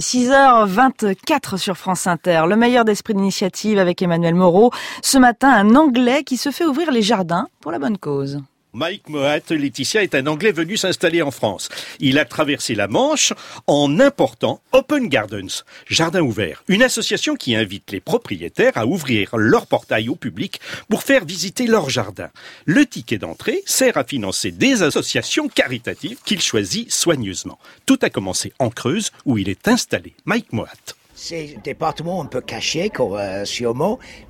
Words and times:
6h24 0.00 1.56
sur 1.56 1.76
France 1.76 2.06
Inter, 2.06 2.42
le 2.48 2.54
meilleur 2.54 2.84
d'esprit 2.84 3.14
d'initiative 3.14 3.80
avec 3.80 4.00
Emmanuel 4.00 4.36
Moreau. 4.36 4.70
Ce 5.02 5.18
matin, 5.18 5.50
un 5.50 5.74
Anglais 5.74 6.22
qui 6.22 6.36
se 6.36 6.52
fait 6.52 6.64
ouvrir 6.64 6.92
les 6.92 7.02
jardins 7.02 7.48
pour 7.60 7.72
la 7.72 7.80
bonne 7.80 7.98
cause. 7.98 8.40
Mike 8.74 9.08
Moat 9.08 9.48
Laetitia 9.48 10.02
est 10.02 10.14
un 10.14 10.26
Anglais 10.26 10.52
venu 10.52 10.76
s'installer 10.76 11.22
en 11.22 11.30
France. 11.30 11.70
Il 12.00 12.18
a 12.18 12.26
traversé 12.26 12.74
la 12.74 12.86
Manche 12.86 13.32
en 13.66 13.98
important 13.98 14.60
Open 14.72 15.08
Gardens, 15.08 15.64
Jardin 15.86 16.20
ouvert, 16.20 16.62
une 16.68 16.82
association 16.82 17.34
qui 17.34 17.56
invite 17.56 17.92
les 17.92 18.00
propriétaires 18.00 18.76
à 18.76 18.84
ouvrir 18.84 19.38
leur 19.38 19.66
portail 19.66 20.10
au 20.10 20.16
public 20.16 20.60
pour 20.90 21.02
faire 21.02 21.24
visiter 21.24 21.66
leur 21.66 21.88
jardin. 21.88 22.28
Le 22.66 22.84
ticket 22.84 23.16
d'entrée 23.16 23.62
sert 23.64 23.96
à 23.96 24.04
financer 24.04 24.50
des 24.50 24.82
associations 24.82 25.48
caritatives 25.48 26.18
qu'il 26.22 26.42
choisit 26.42 26.92
soigneusement. 26.92 27.58
Tout 27.86 27.98
a 28.02 28.10
commencé 28.10 28.52
en 28.58 28.68
Creuse 28.68 29.12
où 29.24 29.38
il 29.38 29.48
est 29.48 29.66
installé. 29.66 30.12
Mike 30.26 30.52
Moat. 30.52 30.66
C'est 31.14 31.56
un 31.56 31.60
département 31.60 32.22
un 32.22 32.26
peu 32.26 32.42
caché, 32.42 32.92
euh, 33.00 33.44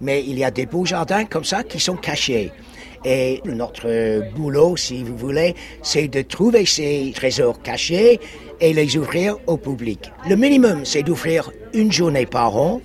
mais 0.01 0.25
il 0.25 0.39
y 0.39 0.45
a 0.45 0.51
des 0.51 0.65
beaux 0.65 0.87
jardins 0.87 1.25
comme 1.27 1.45
ça 1.45 1.65
qui 1.65 1.81
sont 1.81 1.97
cachés. 1.97 2.51
Et 3.05 3.41
notre 3.45 4.23
boulot, 4.35 4.77
si 4.77 5.03
vous 5.03 5.17
voulez, 5.17 5.55
c'est 5.83 6.09
de 6.09 6.23
trouver 6.23 6.67
ces 6.67 7.13
trésors 7.15 7.63
cachés 7.63 8.21
et 8.61 8.73
les 8.73 8.97
ouvrir 8.97 9.37
au 9.47 9.57
public. 9.57 10.11
Le 10.29 10.37
minimum, 10.37 10.85
c'est 10.85 11.03
d'ouvrir 11.03 11.51
une 11.73 11.93
journée 11.93 12.27
par 12.27 12.57
an. 12.57 12.81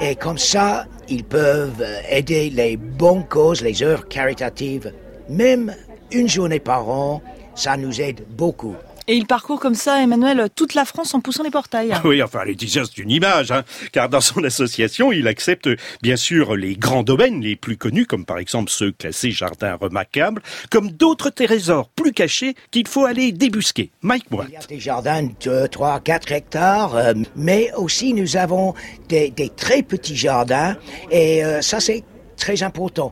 Et 0.00 0.16
comme 0.16 0.38
ça, 0.38 0.86
ils 1.08 1.24
peuvent 1.24 1.84
aider 2.10 2.50
les 2.50 2.76
bonnes 2.76 3.26
causes, 3.26 3.62
les 3.62 3.82
heures 3.82 4.08
caritatives. 4.08 4.92
Même 5.28 5.74
une 6.10 6.28
journée 6.28 6.60
par 6.60 6.88
an, 6.88 7.22
ça 7.54 7.76
nous 7.76 8.00
aide 8.00 8.24
beaucoup. 8.30 8.74
Et 9.06 9.16
il 9.16 9.26
parcourt 9.26 9.60
comme 9.60 9.74
ça, 9.74 10.02
Emmanuel, 10.02 10.48
toute 10.54 10.74
la 10.74 10.86
France 10.86 11.14
en 11.14 11.20
poussant 11.20 11.42
les 11.42 11.50
portails. 11.50 11.94
Oui, 12.04 12.22
enfin, 12.22 12.44
Laetitia, 12.44 12.84
c'est 12.84 13.02
une 13.02 13.10
image, 13.10 13.50
hein, 13.50 13.62
car 13.92 14.08
dans 14.08 14.20
son 14.20 14.42
association, 14.44 15.12
il 15.12 15.28
accepte 15.28 15.68
bien 16.02 16.16
sûr 16.16 16.56
les 16.56 16.74
grands 16.76 17.02
domaines 17.02 17.40
les 17.40 17.56
plus 17.56 17.76
connus, 17.76 18.06
comme 18.06 18.24
par 18.24 18.38
exemple 18.38 18.70
ceux 18.70 18.92
classés 18.92 19.30
jardins 19.30 19.76
remarquables, 19.80 20.42
comme 20.70 20.90
d'autres 20.90 21.30
trésors 21.30 21.88
plus 21.90 22.12
cachés 22.12 22.54
qu'il 22.70 22.88
faut 22.88 23.04
aller 23.04 23.32
débusquer. 23.32 23.90
Mike 24.02 24.26
Watt. 24.30 24.46
Il 24.48 24.54
y 24.54 24.56
a 24.56 24.66
des 24.66 24.80
jardins 24.80 25.28
de 25.40 25.66
3, 25.66 26.00
4 26.00 26.32
hectares, 26.32 26.96
euh, 26.96 27.14
mais 27.36 27.72
aussi 27.76 28.14
nous 28.14 28.36
avons 28.36 28.74
des, 29.08 29.30
des, 29.30 29.50
très 29.50 29.82
petits 29.82 30.16
jardins, 30.16 30.76
et 31.10 31.44
euh, 31.44 31.60
ça 31.60 31.80
c'est 31.80 32.04
très 32.44 32.62
important. 32.62 33.10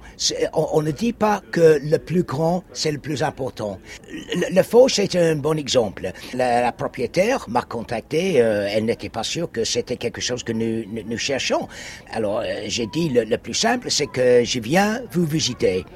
On, 0.53 0.83
ne 0.83 0.91
dit 0.91 1.15
pas 1.15 1.41
que 1.51 1.81
le 1.83 1.97
plus 1.97 2.23
grand, 2.23 2.65
c'est 2.75 2.93
le 2.93 2.99
plus 2.99 3.23
important. 3.23 3.79
Le, 4.11 4.55
le 4.55 4.63
faux, 4.63 4.91
c'est 4.91 5.17
un 5.17 5.37
bon 5.37 5.57
exemple. 5.57 6.13
La, 6.35 6.71
propriétaire 6.71 7.47
m'a 7.49 7.63
contacté, 7.63 8.43
euh, 8.43 8.69
elle 8.71 8.85
n'était 8.85 9.09
pas 9.09 9.23
sûre 9.23 9.51
que 9.51 9.65
c'était 9.65 9.97
quelque 9.97 10.21
chose 10.21 10.43
que 10.45 10.53
nous, 10.53 10.85
nous, 11.11 11.17
cherchons. 11.17 11.67
Alors, 12.13 12.41
euh, 12.41 12.45
j'ai 12.67 12.87
dit, 12.89 13.09
le, 13.09 13.25
le 13.25 13.39
plus 13.39 13.55
simple, 13.55 13.91
c'est 13.91 14.07
que 14.07 14.45
je 14.45 14.61
viens 14.61 15.01
vous 15.13 15.25
visiter. 15.25 15.87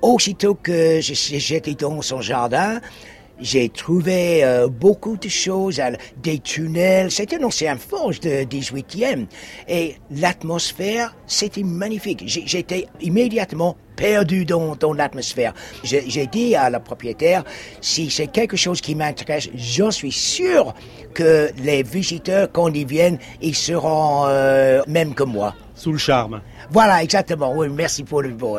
Aussitôt 0.00 0.54
que 0.54 1.00
j'étais 1.02 1.74
dans 1.74 2.00
son 2.00 2.22
jardin, 2.22 2.80
j'ai 3.42 3.68
trouvé 3.68 4.44
euh, 4.44 4.68
beaucoup 4.68 5.16
de 5.16 5.28
choses, 5.28 5.80
des 6.22 6.38
tunnels. 6.38 7.10
C'était 7.10 7.36
une 7.36 7.44
ancienne 7.44 7.78
forge 7.78 8.20
de 8.20 8.44
18e. 8.44 9.26
Et 9.68 9.96
l'atmosphère, 10.10 11.14
c'était 11.26 11.62
magnifique. 11.62 12.22
J'étais 12.26 12.86
immédiatement 13.00 13.76
perdu 13.96 14.44
dans, 14.44 14.74
dans 14.76 14.92
l'atmosphère. 14.92 15.52
J'ai 15.84 16.26
dit 16.26 16.54
à 16.54 16.70
la 16.70 16.80
propriétaire, 16.80 17.44
si 17.80 18.10
c'est 18.10 18.28
quelque 18.28 18.56
chose 18.56 18.80
qui 18.80 18.94
m'intéresse, 18.94 19.48
j'en 19.54 19.90
suis 19.90 20.12
sûr 20.12 20.74
que 21.14 21.50
les 21.62 21.82
visiteurs, 21.82 22.50
quand 22.50 22.72
ils 22.72 22.86
viennent, 22.86 23.18
ils 23.40 23.54
seront 23.54 24.24
euh, 24.26 24.82
même 24.86 25.14
que 25.14 25.24
moi. 25.24 25.54
Sous 25.74 25.92
le 25.92 25.98
charme. 25.98 26.40
Voilà, 26.70 27.02
exactement. 27.02 27.52
Oui, 27.54 27.68
merci 27.68 28.04
pour 28.04 28.22
le 28.22 28.30
mot. 28.30 28.58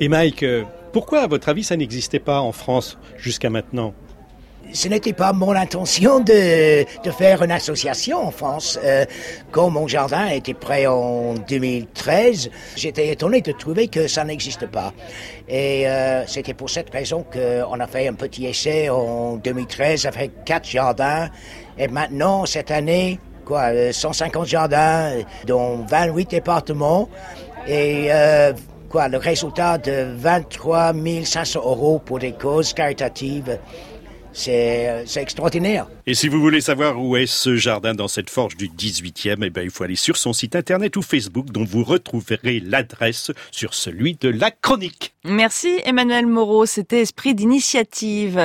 Et 0.00 0.08
Mike, 0.08 0.42
euh, 0.42 0.64
pourquoi, 0.92 1.20
à 1.20 1.26
votre 1.26 1.48
avis, 1.48 1.64
ça 1.64 1.76
n'existait 1.76 2.18
pas 2.18 2.40
en 2.40 2.52
France 2.52 2.98
jusqu'à 3.16 3.50
maintenant? 3.50 3.94
Ce 4.72 4.86
n'était 4.86 5.14
pas 5.14 5.32
mon 5.32 5.52
intention 5.52 6.20
de, 6.20 6.84
faire 7.16 7.42
une 7.42 7.50
association 7.52 8.18
en 8.18 8.30
France. 8.30 8.78
Euh, 8.84 9.06
quand 9.50 9.70
mon 9.70 9.88
jardin 9.88 10.26
était 10.26 10.52
prêt 10.52 10.86
en 10.86 11.34
2013, 11.34 12.50
j'étais 12.76 13.08
étonné 13.08 13.40
de 13.40 13.52
trouver 13.52 13.88
que 13.88 14.06
ça 14.08 14.24
n'existe 14.24 14.66
pas. 14.66 14.92
Et 15.48 15.88
euh, 15.88 16.26
c'était 16.26 16.52
pour 16.52 16.68
cette 16.68 16.90
raison 16.90 17.24
qu'on 17.32 17.80
a 17.80 17.86
fait 17.86 18.08
un 18.08 18.12
petit 18.12 18.44
essai 18.44 18.90
en 18.90 19.36
2013 19.36 20.04
avec 20.04 20.44
quatre 20.44 20.68
jardins. 20.68 21.30
Et 21.78 21.88
maintenant, 21.88 22.44
cette 22.44 22.70
année, 22.70 23.18
quoi, 23.46 23.92
150 23.92 24.46
jardins 24.46 25.14
dans 25.46 25.76
28 25.86 26.30
départements. 26.30 27.08
Et 27.66 28.08
euh, 28.10 28.52
quoi, 28.88 29.08
le 29.08 29.18
résultat 29.18 29.78
de 29.78 30.14
23 30.16 30.92
500 31.24 31.60
euros 31.60 31.98
pour 32.04 32.18
des 32.18 32.32
causes 32.32 32.72
caritatives. 32.72 33.58
C'est 34.32 35.04
extraordinaire. 35.16 35.88
Et 36.06 36.14
si 36.14 36.28
vous 36.28 36.40
voulez 36.40 36.60
savoir 36.60 37.00
où 37.00 37.16
est 37.16 37.26
ce 37.26 37.56
jardin 37.56 37.94
dans 37.94 38.06
cette 38.06 38.30
forge 38.30 38.56
du 38.56 38.68
18e, 38.68 39.38
eh 39.42 39.50
ben, 39.50 39.62
il 39.62 39.70
faut 39.70 39.82
aller 39.82 39.96
sur 39.96 40.16
son 40.16 40.32
site 40.32 40.54
internet 40.54 40.96
ou 40.96 41.02
Facebook 41.02 41.46
dont 41.46 41.64
vous 41.64 41.82
retrouverez 41.82 42.60
l'adresse 42.60 43.32
sur 43.50 43.74
celui 43.74 44.14
de 44.14 44.28
la 44.28 44.52
chronique. 44.52 45.14
Merci 45.24 45.80
Emmanuel 45.84 46.26
Moreau, 46.26 46.66
c'était 46.66 47.00
Esprit 47.00 47.34
d'initiative. 47.34 48.38